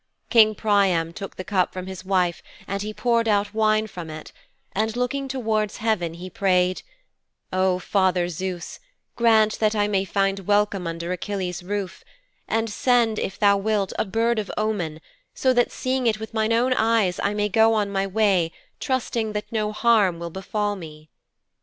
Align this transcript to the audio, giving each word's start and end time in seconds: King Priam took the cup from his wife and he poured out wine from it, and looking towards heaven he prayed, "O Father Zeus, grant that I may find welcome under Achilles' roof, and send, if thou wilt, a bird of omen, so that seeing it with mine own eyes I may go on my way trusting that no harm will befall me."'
King 0.31 0.55
Priam 0.55 1.13
took 1.13 1.35
the 1.35 1.43
cup 1.43 1.71
from 1.73 1.85
his 1.85 2.03
wife 2.03 2.41
and 2.67 2.81
he 2.81 2.91
poured 2.91 3.27
out 3.27 3.53
wine 3.53 3.85
from 3.85 4.09
it, 4.09 4.31
and 4.71 4.95
looking 4.95 5.27
towards 5.27 5.77
heaven 5.77 6.15
he 6.15 6.27
prayed, 6.27 6.81
"O 7.53 7.77
Father 7.77 8.27
Zeus, 8.27 8.79
grant 9.15 9.59
that 9.59 9.75
I 9.75 9.87
may 9.87 10.03
find 10.03 10.47
welcome 10.47 10.87
under 10.87 11.11
Achilles' 11.11 11.61
roof, 11.61 12.03
and 12.47 12.67
send, 12.67 13.19
if 13.19 13.37
thou 13.37 13.57
wilt, 13.57 13.93
a 13.99 14.05
bird 14.05 14.39
of 14.39 14.51
omen, 14.57 15.01
so 15.35 15.53
that 15.53 15.71
seeing 15.71 16.07
it 16.07 16.19
with 16.19 16.33
mine 16.33 16.51
own 16.51 16.73
eyes 16.73 17.19
I 17.21 17.35
may 17.35 17.47
go 17.47 17.75
on 17.75 17.91
my 17.91 18.07
way 18.07 18.51
trusting 18.79 19.33
that 19.33 19.51
no 19.51 19.71
harm 19.71 20.17
will 20.17 20.31
befall 20.31 20.75
me."' 20.75 21.11